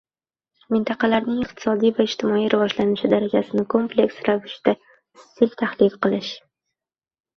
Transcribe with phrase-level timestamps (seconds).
[0.75, 6.33] mintaqalarning iqtisodiy va ijtimoiy rivojlanishi darajasini kompleks ravishda izchil tahlil qilish